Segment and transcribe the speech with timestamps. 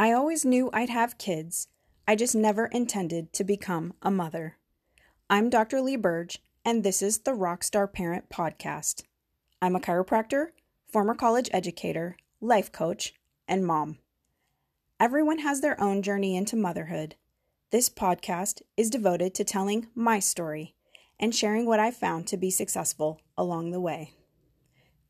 [0.00, 1.68] I always knew I'd have kids.
[2.08, 4.56] I just never intended to become a mother.
[5.28, 5.82] I'm Dr.
[5.82, 9.02] Lee Burdge, and this is the Rockstar Parent Podcast.
[9.60, 10.52] I'm a chiropractor,
[10.90, 13.12] former college educator, life coach,
[13.46, 13.98] and mom.
[14.98, 17.16] Everyone has their own journey into motherhood.
[17.70, 20.76] This podcast is devoted to telling my story
[21.18, 24.14] and sharing what I found to be successful along the way.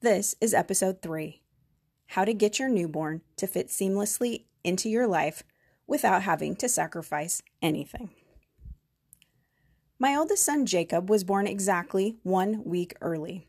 [0.00, 1.39] This is episode three
[2.14, 5.44] How to Get Your Newborn to Fit Seamlessly into your life
[5.86, 8.10] without having to sacrifice anything.
[9.96, 13.46] My oldest son Jacob was born exactly one week early.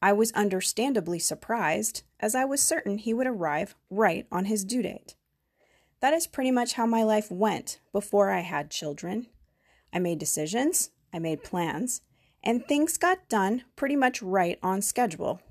[0.00, 4.82] I was understandably surprised, as I was certain he would arrive right on his due
[4.82, 5.16] date.
[5.98, 9.26] That is pretty much how my life went before I had children.
[9.92, 12.02] I made decisions, I made plans,
[12.40, 15.42] and things got done pretty much right on schedule.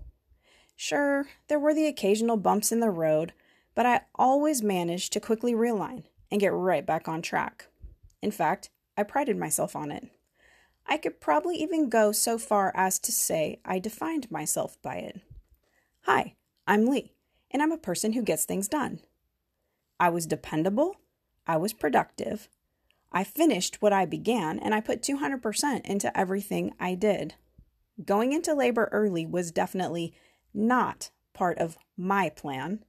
[0.81, 3.33] Sure, there were the occasional bumps in the road,
[3.75, 7.67] but I always managed to quickly realign and get right back on track.
[8.21, 10.07] In fact, I prided myself on it.
[10.87, 15.19] I could probably even go so far as to say I defined myself by it.
[16.03, 17.11] Hi, I'm Lee,
[17.51, 19.01] and I'm a person who gets things done.
[19.99, 20.95] I was dependable,
[21.45, 22.47] I was productive,
[23.11, 27.33] I finished what I began, and I put 200% into everything I did.
[28.05, 30.13] Going into labor early was definitely
[30.53, 32.83] not part of my plan.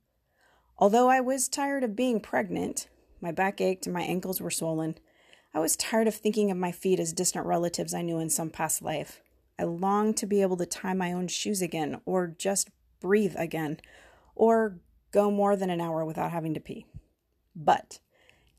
[0.79, 2.89] Although I was tired of being pregnant,
[3.21, 4.97] my back ached and my ankles were swollen.
[5.53, 8.51] I was tired of thinking of my feet as distant relatives I knew in some
[8.51, 9.21] past life.
[9.59, 13.79] I longed to be able to tie my own shoes again, or just breathe again,
[14.35, 14.79] or
[15.13, 16.87] go more than an hour without having to pee.
[17.55, 17.99] But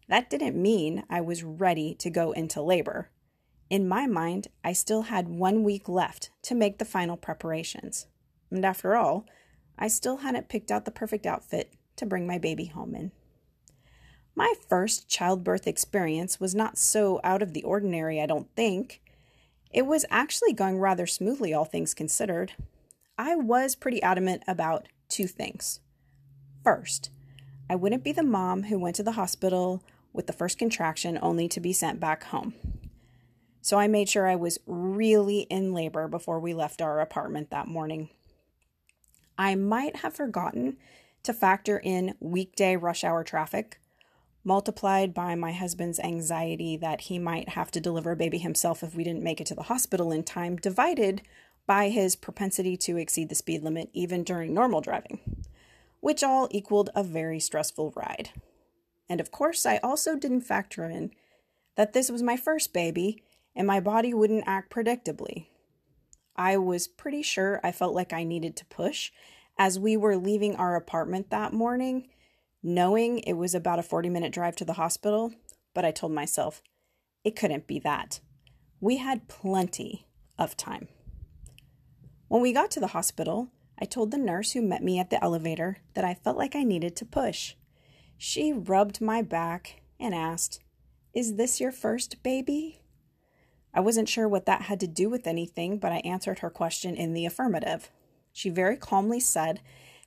[0.07, 3.09] that didn't mean I was ready to go into labor.
[3.69, 8.07] In my mind, I still had one week left to make the final preparations.
[8.51, 9.25] And after all,
[9.79, 13.11] I still hadn't picked out the perfect outfit to bring my baby home in.
[14.35, 19.01] My first childbirth experience was not so out of the ordinary, I don't think.
[19.71, 22.53] It was actually going rather smoothly, all things considered.
[23.17, 25.79] I was pretty adamant about two things.
[26.63, 27.09] First,
[27.69, 31.47] I wouldn't be the mom who went to the hospital with the first contraction only
[31.47, 32.53] to be sent back home.
[33.61, 37.67] So I made sure I was really in labor before we left our apartment that
[37.67, 38.09] morning.
[39.37, 40.77] I might have forgotten
[41.23, 43.79] to factor in weekday rush hour traffic,
[44.43, 48.95] multiplied by my husband's anxiety that he might have to deliver a baby himself if
[48.95, 51.21] we didn't make it to the hospital in time, divided
[51.67, 55.19] by his propensity to exceed the speed limit even during normal driving,
[55.99, 58.31] which all equaled a very stressful ride.
[59.07, 61.11] And of course, I also didn't factor in
[61.75, 63.23] that this was my first baby
[63.55, 65.47] and my body wouldn't act predictably.
[66.41, 69.11] I was pretty sure I felt like I needed to push
[69.59, 72.09] as we were leaving our apartment that morning,
[72.63, 75.35] knowing it was about a 40 minute drive to the hospital,
[75.75, 76.63] but I told myself
[77.23, 78.21] it couldn't be that.
[78.79, 80.07] We had plenty
[80.39, 80.87] of time.
[82.27, 85.23] When we got to the hospital, I told the nurse who met me at the
[85.23, 87.53] elevator that I felt like I needed to push.
[88.17, 90.59] She rubbed my back and asked,
[91.13, 92.80] Is this your first baby?
[93.73, 96.95] I wasn't sure what that had to do with anything, but I answered her question
[96.95, 97.89] in the affirmative.
[98.33, 99.61] She very calmly said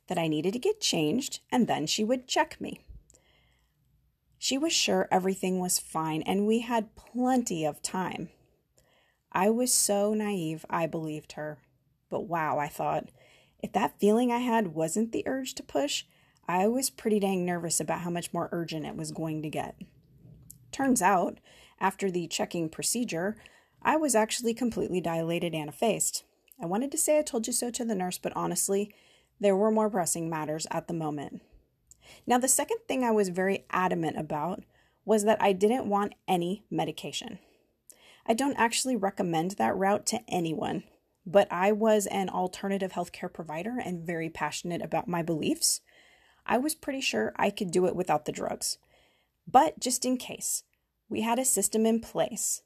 [0.08, 2.80] that I needed to get changed and then she would check me.
[4.38, 8.28] She was sure everything was fine and we had plenty of time.
[9.32, 11.58] I was so naive, I believed her.
[12.10, 13.08] But wow, I thought,
[13.62, 16.04] if that feeling I had wasn't the urge to push,
[16.46, 19.76] I was pretty dang nervous about how much more urgent it was going to get.
[20.70, 21.38] Turns out,
[21.80, 23.36] after the checking procedure,
[23.84, 26.24] I was actually completely dilated and effaced.
[26.60, 28.94] I wanted to say I told you so to the nurse, but honestly,
[29.40, 31.42] there were more pressing matters at the moment.
[32.26, 34.62] Now, the second thing I was very adamant about
[35.04, 37.38] was that I didn't want any medication.
[38.26, 40.84] I don't actually recommend that route to anyone,
[41.26, 45.82] but I was an alternative healthcare provider and very passionate about my beliefs.
[46.46, 48.78] I was pretty sure I could do it without the drugs.
[49.46, 50.62] But just in case,
[51.10, 52.62] we had a system in place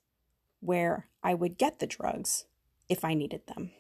[0.61, 2.45] where I would get the drugs
[2.89, 3.71] if I needed them.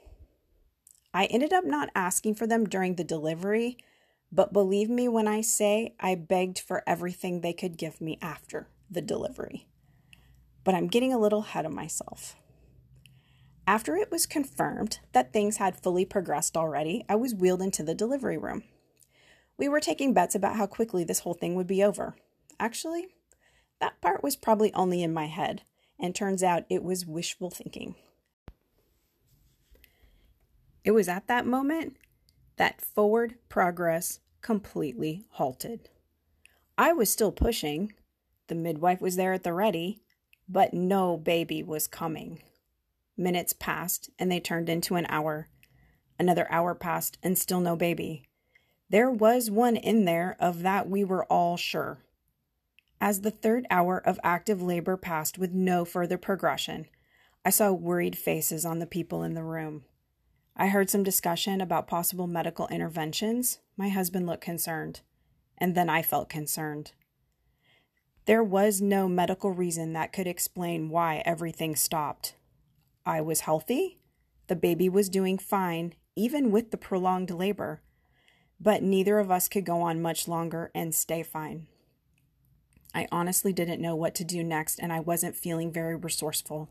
[1.12, 3.78] I ended up not asking for them during the delivery,
[4.30, 8.68] but believe me when I say I begged for everything they could give me after
[8.90, 9.66] the delivery.
[10.64, 12.36] But I'm getting a little ahead of myself.
[13.66, 17.94] After it was confirmed that things had fully progressed already, I was wheeled into the
[17.94, 18.64] delivery room.
[19.58, 22.14] We were taking bets about how quickly this whole thing would be over.
[22.60, 23.08] Actually,
[23.80, 25.62] that part was probably only in my head,
[25.98, 27.94] and turns out it was wishful thinking.
[30.84, 31.96] It was at that moment
[32.56, 35.88] that forward progress completely halted.
[36.76, 37.92] I was still pushing.
[38.46, 40.00] The midwife was there at the ready,
[40.48, 42.40] but no baby was coming.
[43.16, 45.48] Minutes passed and they turned into an hour.
[46.18, 48.24] Another hour passed and still no baby.
[48.90, 51.98] There was one in there, of that we were all sure.
[53.00, 56.86] As the third hour of active labor passed with no further progression,
[57.44, 59.84] I saw worried faces on the people in the room.
[60.56, 63.60] I heard some discussion about possible medical interventions.
[63.76, 65.00] My husband looked concerned,
[65.56, 66.92] and then I felt concerned.
[68.26, 72.34] There was no medical reason that could explain why everything stopped.
[73.06, 74.00] I was healthy,
[74.48, 77.80] the baby was doing fine, even with the prolonged labor,
[78.60, 81.68] but neither of us could go on much longer and stay fine.
[82.94, 86.68] I honestly didn't know what to do next, and I wasn't feeling very resourceful.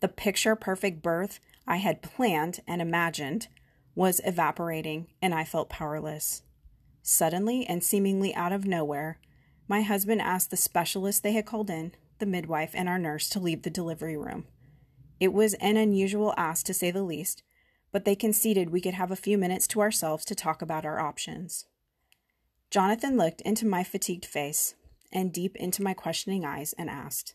[0.00, 3.48] The picture perfect birth I had planned and imagined
[3.94, 6.42] was evaporating, and I felt powerless.
[7.02, 9.18] Suddenly and seemingly out of nowhere,
[9.68, 13.40] my husband asked the specialist they had called in, the midwife, and our nurse to
[13.40, 14.46] leave the delivery room.
[15.18, 17.42] It was an unusual ask, to say the least,
[17.90, 21.00] but they conceded we could have a few minutes to ourselves to talk about our
[21.00, 21.66] options.
[22.70, 24.74] Jonathan looked into my fatigued face
[25.12, 27.34] and deep into my questioning eyes and asked,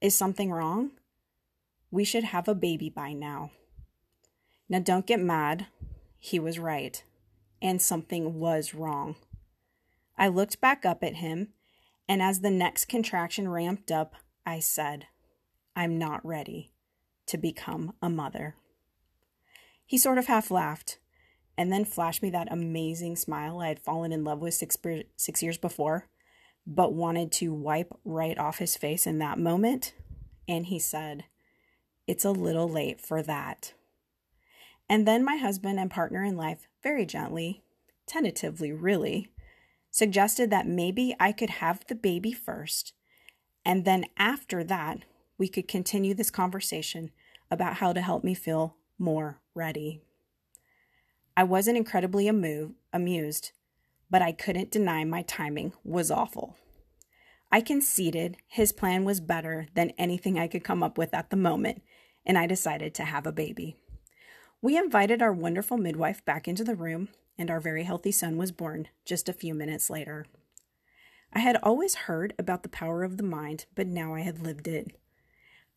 [0.00, 0.92] Is something wrong?
[1.90, 3.50] We should have a baby by now.
[4.68, 5.66] Now, don't get mad.
[6.18, 7.02] He was right,
[7.62, 9.16] and something was wrong.
[10.16, 11.48] I looked back up at him,
[12.08, 14.14] and as the next contraction ramped up,
[14.44, 15.06] I said,
[15.76, 16.72] I'm not ready
[17.26, 18.56] to become a mother.
[19.86, 20.98] He sort of half laughed
[21.56, 24.76] and then flashed me that amazing smile I had fallen in love with six,
[25.16, 26.06] six years before,
[26.70, 29.94] but wanted to wipe right off his face in that moment.
[30.46, 31.24] And he said,
[32.06, 33.72] it's a little late for that.
[34.88, 37.62] And then my husband and partner in life, very gently,
[38.06, 39.32] tentatively really,
[39.90, 42.92] suggested that maybe I could have the baby first,
[43.64, 45.04] and then after that,
[45.38, 47.10] we could continue this conversation
[47.50, 50.00] about how to help me feel more ready.
[51.36, 53.52] I wasn't incredibly amu- amused,
[54.10, 56.56] but I couldn't deny my timing was awful.
[57.50, 61.36] I conceded his plan was better than anything I could come up with at the
[61.36, 61.82] moment,
[62.26, 63.76] and I decided to have a baby.
[64.60, 67.08] We invited our wonderful midwife back into the room,
[67.38, 70.26] and our very healthy son was born just a few minutes later.
[71.32, 74.66] I had always heard about the power of the mind, but now I had lived
[74.66, 74.96] it.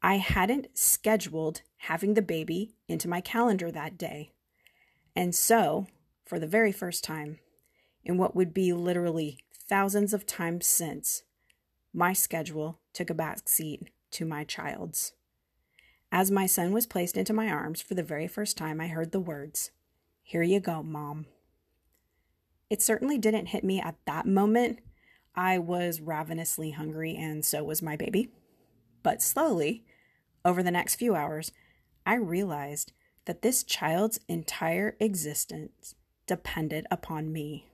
[0.01, 4.31] I hadn't scheduled having the baby into my calendar that day.
[5.15, 5.87] And so,
[6.25, 7.39] for the very first time,
[8.03, 11.23] in what would be literally thousands of times since,
[11.93, 15.13] my schedule took a back seat to my child's.
[16.11, 19.11] As my son was placed into my arms for the very first time, I heard
[19.11, 19.71] the words,
[20.23, 21.25] Here you go, Mom.
[22.69, 24.79] It certainly didn't hit me at that moment.
[25.35, 28.29] I was ravenously hungry, and so was my baby.
[29.03, 29.85] But slowly,
[30.43, 31.51] over the next few hours,
[32.05, 32.91] I realized
[33.25, 35.95] that this child's entire existence
[36.27, 37.70] depended upon me.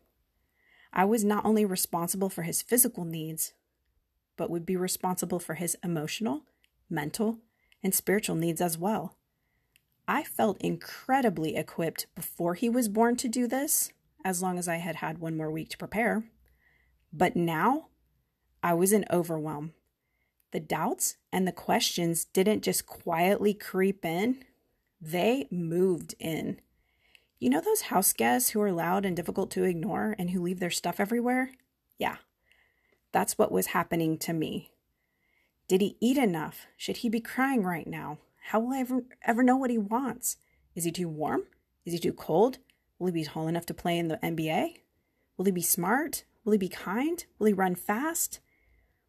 [0.94, 3.54] I was not only responsible for his physical needs,
[4.36, 6.44] but would be responsible for his emotional,
[6.90, 7.40] mental,
[7.84, 9.18] and spiritual needs as well.
[10.08, 13.92] I felt incredibly equipped before he was born to do this,
[14.24, 16.24] as long as I had had one more week to prepare.
[17.12, 17.88] But now,
[18.64, 19.74] I was in overwhelm.
[20.52, 24.44] The doubts and the questions didn't just quietly creep in,
[25.00, 26.62] they moved in.
[27.40, 30.60] You know those house guests who are loud and difficult to ignore and who leave
[30.60, 31.52] their stuff everywhere?
[32.00, 32.18] Yeah,
[33.12, 34.72] that's what was happening to me.
[35.68, 36.66] Did he eat enough?
[36.78, 38.18] Should he be crying right now?
[38.50, 40.38] How will I ever, ever know what he wants?
[40.74, 41.44] Is he too warm?
[41.86, 42.58] Is he too cold?
[42.98, 44.78] Will he be tall enough to play in the NBA?
[45.38, 46.24] Will he be smart?
[46.44, 47.24] Will he be kind?
[47.38, 48.40] Will he run fast?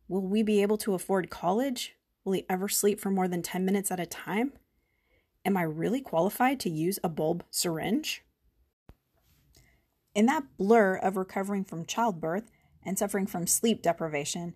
[0.06, 1.94] Will we be able to afford college?
[2.25, 4.52] Will he ever sleep for more than 10 minutes at a time?
[5.45, 8.23] Am I really qualified to use a bulb syringe?
[10.14, 12.50] In that blur of recovering from childbirth
[12.85, 14.54] and suffering from sleep deprivation,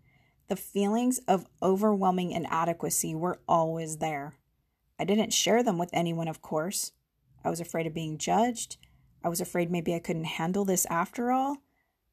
[0.49, 4.35] the feelings of overwhelming inadequacy were always there.
[4.99, 6.93] I didn't share them with anyone, of course.
[7.45, 8.77] I was afraid of being judged.
[9.25, 11.59] I was afraid maybe I couldn't handle this after all.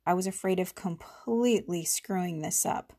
[0.05, 2.93] I was afraid of completely screwing this up.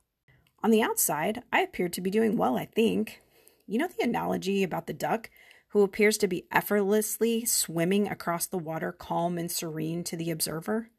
[0.63, 3.23] On the outside, I appeared to be doing well, I think.
[3.67, 5.31] You know the analogy about the duck
[5.71, 10.91] who appears to be effortlessly swimming across the water, calm and serene to the observer?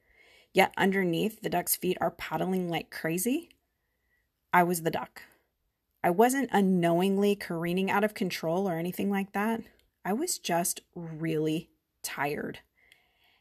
[0.53, 3.49] Yet underneath, the duck's feet are paddling like crazy?
[4.53, 5.23] I was the duck.
[6.03, 9.61] I wasn't unknowingly careening out of control or anything like that.
[10.03, 11.69] I was just really
[12.01, 12.59] tired.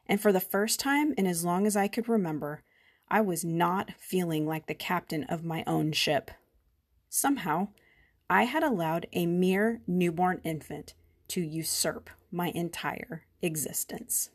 [0.07, 2.63] And for the first time in as long as I could remember,
[3.09, 6.31] I was not feeling like the captain of my own ship.
[7.09, 7.69] Somehow,
[8.29, 10.95] I had allowed a mere newborn infant
[11.31, 14.31] to usurp my entire existence.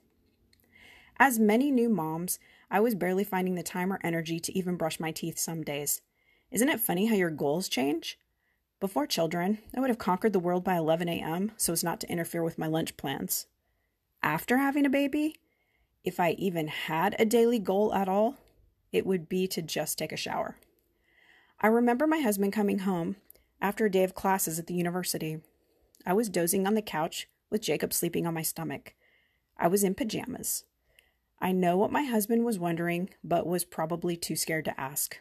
[1.18, 5.00] As many new moms, I was barely finding the time or energy to even brush
[5.00, 6.02] my teeth some days.
[6.52, 8.18] Isn't it funny how your goals change?
[8.80, 11.52] Before children, I would have conquered the world by 11 a.m.
[11.58, 13.48] so as not to interfere with my lunch plans.
[14.22, 15.36] After having a baby,
[16.04, 18.36] if I even had a daily goal at all,
[18.92, 20.58] it would be to just take a shower.
[21.60, 23.16] I remember my husband coming home
[23.62, 25.40] after a day of classes at the university.
[26.06, 28.94] I was dozing on the couch with Jacob sleeping on my stomach.
[29.58, 30.66] I was in pajamas.
[31.40, 35.20] I know what my husband was wondering, but was probably too scared to ask.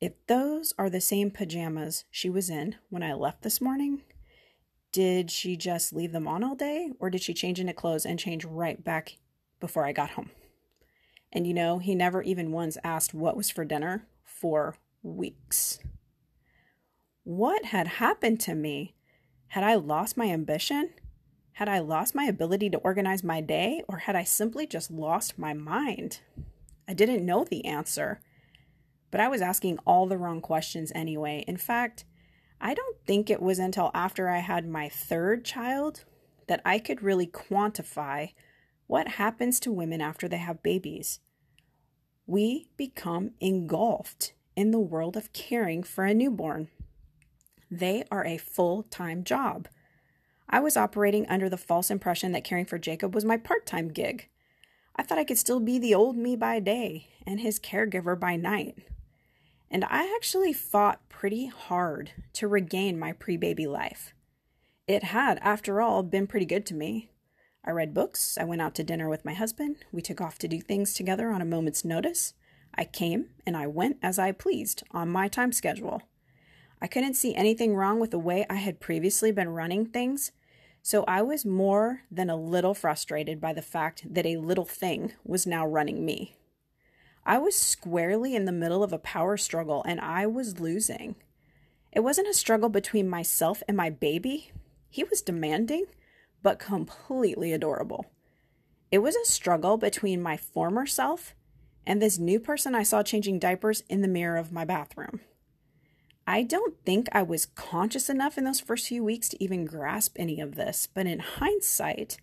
[0.00, 4.02] If those are the same pajamas she was in when I left this morning,
[4.90, 8.18] did she just leave them on all day, or did she change into clothes and
[8.18, 9.16] change right back
[9.60, 10.30] before I got home?
[11.32, 15.78] And you know, he never even once asked what was for dinner for weeks.
[17.24, 18.94] What had happened to me?
[19.52, 20.94] Had I lost my ambition?
[21.52, 25.38] Had I lost my ability to organize my day, or had I simply just lost
[25.38, 26.20] my mind?
[26.88, 28.22] I didn't know the answer,
[29.10, 31.44] but I was asking all the wrong questions anyway.
[31.46, 32.06] In fact,
[32.62, 36.06] I don't think it was until after I had my third child
[36.48, 38.32] that I could really quantify
[38.86, 41.20] what happens to women after they have babies.
[42.26, 46.68] We become engulfed in the world of caring for a newborn.
[47.72, 49.66] They are a full time job.
[50.46, 53.88] I was operating under the false impression that caring for Jacob was my part time
[53.88, 54.28] gig.
[54.94, 58.36] I thought I could still be the old me by day and his caregiver by
[58.36, 58.76] night.
[59.70, 64.12] And I actually fought pretty hard to regain my pre baby life.
[64.86, 67.08] It had, after all, been pretty good to me.
[67.64, 70.48] I read books, I went out to dinner with my husband, we took off to
[70.48, 72.34] do things together on a moment's notice.
[72.74, 76.02] I came and I went as I pleased on my time schedule.
[76.82, 80.32] I couldn't see anything wrong with the way I had previously been running things,
[80.82, 85.12] so I was more than a little frustrated by the fact that a little thing
[85.24, 86.34] was now running me.
[87.24, 91.14] I was squarely in the middle of a power struggle and I was losing.
[91.92, 94.50] It wasn't a struggle between myself and my baby.
[94.90, 95.84] He was demanding,
[96.42, 98.06] but completely adorable.
[98.90, 101.36] It was a struggle between my former self
[101.86, 105.20] and this new person I saw changing diapers in the mirror of my bathroom.
[106.26, 110.16] I don't think I was conscious enough in those first few weeks to even grasp
[110.18, 112.18] any of this, but in hindsight,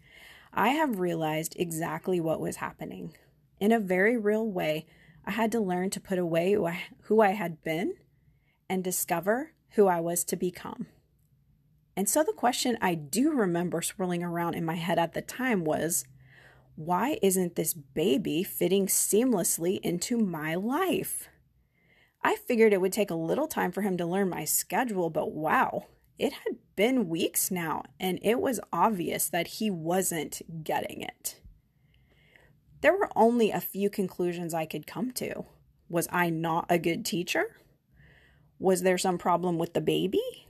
[0.53, 3.15] I have realized exactly what was happening.
[3.60, 4.86] In a very real way,
[5.25, 6.53] I had to learn to put away
[7.03, 7.96] who I had been
[8.70, 10.88] and discover who I was to become.
[11.96, 15.65] And so the question I do remember swirling around in my head at the time
[15.65, 16.06] was
[16.75, 21.27] why isn't this baby fitting seamlessly into my life?
[22.22, 25.32] I figured it would take a little time for him to learn my schedule, but
[25.32, 25.86] wow,
[26.18, 31.40] it had been weeks now, and it was obvious that he wasn't getting it.
[32.82, 35.46] There were only a few conclusions I could come to.
[35.88, 37.56] Was I not a good teacher?
[38.60, 40.48] Was there some problem with the baby?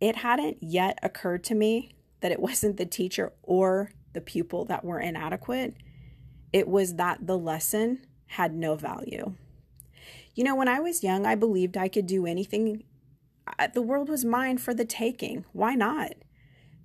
[0.00, 4.84] It hadn't yet occurred to me that it wasn't the teacher or the pupil that
[4.84, 5.74] were inadequate.
[6.52, 9.34] It was that the lesson had no value.
[10.34, 12.84] You know, when I was young, I believed I could do anything.
[13.74, 15.44] The world was mine for the taking.
[15.52, 16.12] Why not?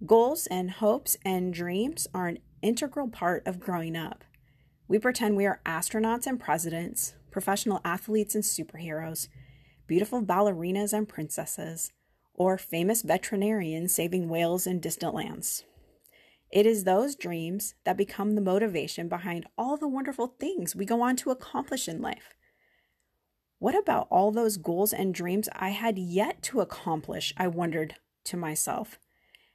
[0.06, 4.24] Goals and hopes and dreams are an integral part of growing up.
[4.88, 9.28] We pretend we are astronauts and presidents, professional athletes and superheroes,
[9.86, 11.92] beautiful ballerinas and princesses,
[12.34, 15.64] or famous veterinarians saving whales in distant lands.
[16.52, 21.02] It is those dreams that become the motivation behind all the wonderful things we go
[21.02, 22.34] on to accomplish in life.
[23.60, 27.34] What about all those goals and dreams I had yet to accomplish?
[27.38, 27.96] I wondered
[28.26, 29.00] to myself.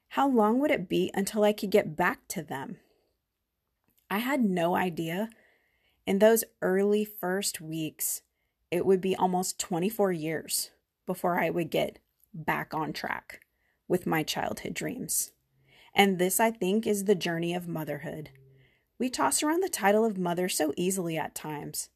[0.09, 2.79] How long would it be until I could get back to them?
[4.11, 5.31] I had no idea.
[6.05, 8.23] In those early first weeks,
[8.71, 10.71] it would be almost 24 years
[11.07, 11.99] before I would get
[12.35, 13.41] back on track
[13.87, 15.33] with my childhood dreams.
[15.95, 18.31] And this, I think, is the journey of motherhood.
[18.99, 21.91] We toss around the title of mother so easily at times.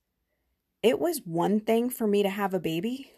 [0.86, 3.10] It was one thing for me to have a baby,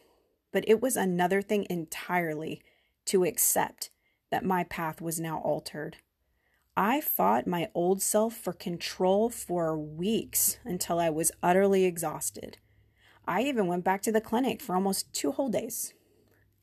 [0.53, 2.63] but it was another thing entirely
[3.05, 3.91] to accept
[4.31, 5.99] that my path was now altered.
[6.79, 12.57] I fought my old self for control for weeks until I was utterly exhausted.
[13.27, 15.93] I even went back to the clinic for almost two whole days.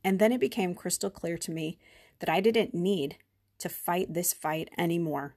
[0.04, 1.78] And then it became crystal clear to me
[2.18, 3.18] that I didn't need
[3.60, 5.36] to fight this fight anymore.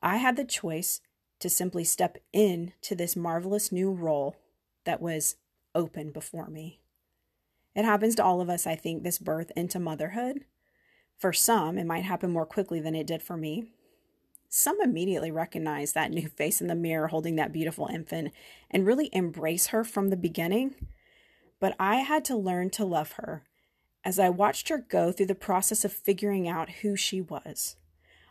[0.00, 1.00] I had the choice
[1.40, 4.36] to simply step in to this marvelous new role
[4.88, 5.36] that was
[5.74, 6.80] open before me.
[7.74, 10.46] It happens to all of us, I think, this birth into motherhood.
[11.18, 13.66] For some, it might happen more quickly than it did for me.
[14.48, 18.32] Some immediately recognize that new face in the mirror holding that beautiful infant
[18.70, 20.74] and really embrace her from the beginning.
[21.60, 23.42] But I had to learn to love her
[24.04, 27.76] as I watched her go through the process of figuring out who she was.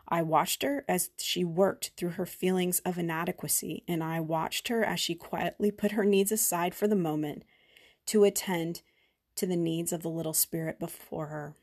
[0.09, 4.83] I watched her as she worked through her feelings of inadequacy, and I watched her
[4.83, 7.43] as she quietly put her needs aside for the moment
[8.07, 8.81] to attend
[9.35, 11.55] to the needs of the little spirit before her.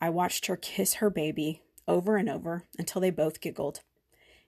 [0.00, 3.80] I watched her kiss her baby over and over until they both giggled,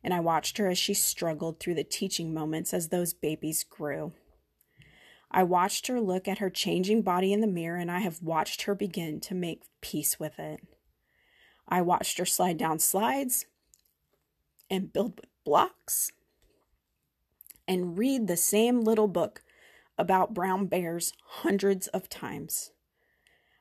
[0.03, 4.13] and I watched her as she struggled through the teaching moments as those babies grew.
[5.31, 8.63] I watched her look at her changing body in the mirror, and I have watched
[8.63, 10.61] her begin to make peace with it.
[11.69, 13.47] I watched her slide down slides
[14.71, 16.13] and build with blocks
[17.67, 19.43] and read the same little book
[19.97, 22.71] about brown bears hundreds of times.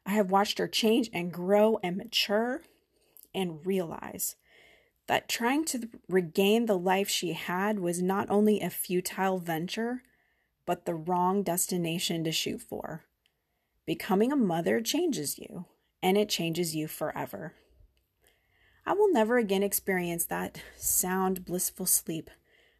[0.06, 2.64] I have watched her change and grow and mature
[3.34, 4.36] and realize
[5.08, 10.02] that trying to regain the life she had was not only a futile venture,
[10.66, 13.04] but the wrong destination to shoot for.
[13.86, 15.66] Becoming a mother changes you,
[16.02, 17.54] and it changes you forever.
[18.86, 22.30] I will never again experience that sound, blissful sleep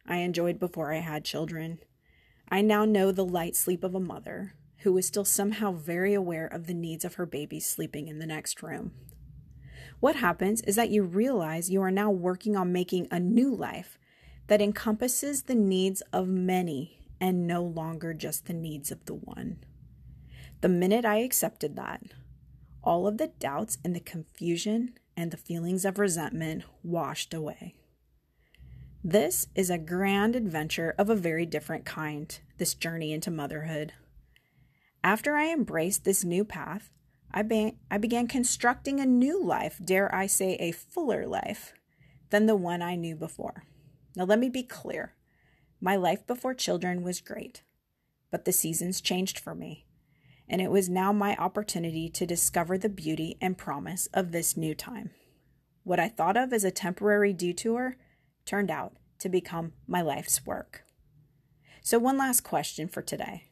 [0.06, 1.78] I enjoyed before I had children.
[2.48, 6.46] I now know the light sleep of a mother who is still somehow very aware
[6.46, 8.92] of the needs of her baby sleeping in the next room.
[10.00, 13.98] What happens is that you realize you are now working on making a new life
[14.48, 19.64] that encompasses the needs of many and no longer just the needs of the one.
[20.60, 22.02] The minute I accepted that,
[22.82, 27.74] all of the doubts and the confusion and the feelings of resentment washed away.
[29.02, 33.92] This is a grand adventure of a very different kind, this journey into motherhood.
[35.02, 36.90] After I embraced this new path,
[37.30, 41.74] I, be- I began constructing a new life, dare I say, a fuller life
[42.30, 43.64] than the one I knew before.
[44.16, 45.14] Now, let me be clear
[45.80, 47.62] my life before children was great,
[48.30, 49.83] but the seasons changed for me
[50.48, 54.74] and it was now my opportunity to discover the beauty and promise of this new
[54.74, 55.10] time.
[55.82, 57.96] What I thought of as a temporary detour
[58.44, 60.84] turned out to become my life's work.
[61.82, 63.44] So, one last question for today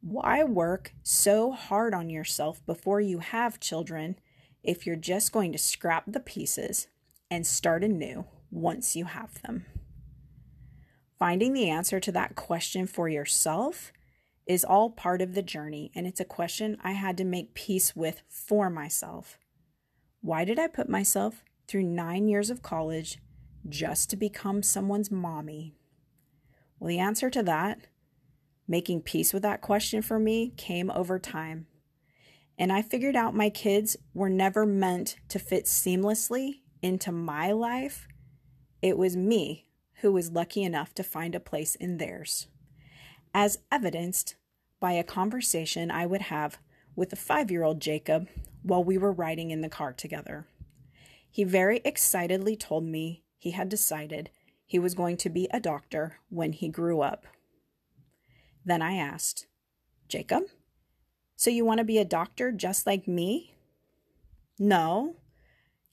[0.00, 4.16] Why work so hard on yourself before you have children
[4.62, 6.88] if you're just going to scrap the pieces
[7.30, 9.66] and start anew once you have them?
[11.18, 13.92] Finding the answer to that question for yourself
[14.48, 17.94] is all part of the journey, and it's a question I had to make peace
[17.94, 19.38] with for myself.
[20.22, 23.18] Why did I put myself through nine years of college
[23.68, 25.74] just to become someone's mommy?
[26.80, 27.88] Well, the answer to that,
[28.66, 31.66] making peace with that question for me, came over time.
[32.58, 38.08] And I figured out my kids were never meant to fit seamlessly into my life.
[38.80, 39.66] It was me
[40.00, 42.48] who was lucky enough to find a place in theirs
[43.34, 44.34] as evidenced
[44.80, 46.58] by a conversation I would have
[46.94, 48.28] with the five year old Jacob
[48.62, 50.46] while we were riding in the car together.
[51.30, 54.30] He very excitedly told me he had decided
[54.66, 57.26] he was going to be a doctor when he grew up.
[58.64, 59.46] Then I asked,
[60.08, 60.44] Jacob,
[61.36, 63.54] so you want to be a doctor just like me?
[64.58, 65.16] No,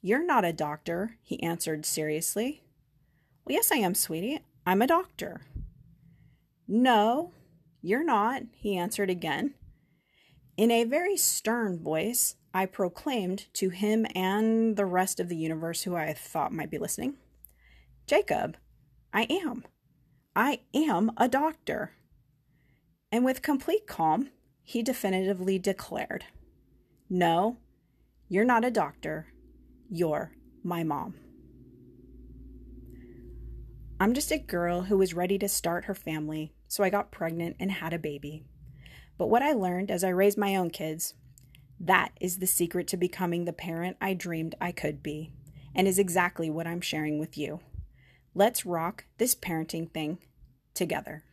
[0.02, 2.64] you're not a doctor, he answered seriously.
[3.46, 4.40] Well, yes, I am, sweetie.
[4.66, 5.42] I'm a doctor.
[6.68, 7.32] No,
[7.86, 9.54] you're not, he answered again.
[10.58, 15.84] In a very stern voice, I proclaimed to him and the rest of the universe
[15.84, 17.18] who I thought might be listening
[18.08, 18.58] Jacob,
[19.14, 19.66] I am.
[20.36, 21.92] I am a doctor.
[23.12, 24.30] And with complete calm,
[24.64, 26.26] he definitively declared
[27.08, 27.58] No,
[28.28, 29.28] you're not a doctor.
[29.90, 30.32] You're
[30.64, 31.14] my mom.
[34.00, 37.56] I'm just a girl who was ready to start her family, so I got pregnant
[37.58, 38.44] and had a baby.
[39.18, 41.14] But what I learned as I raised my own kids,
[41.80, 45.32] that is the secret to becoming the parent I dreamed I could be,
[45.74, 47.62] and is exactly what I'm sharing with you.
[48.34, 50.18] Let's rock this parenting thing
[50.74, 51.24] together.